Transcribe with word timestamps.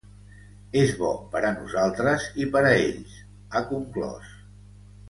“És 0.83 0.93
bo 1.01 1.11
per 1.35 1.41
a 1.49 1.53
nosaltres 1.59 2.27
i 2.45 2.49
per 2.57 2.65
a 2.71 2.75
ells”, 2.89 3.23
ha 3.61 3.65
conclòs. 3.75 4.37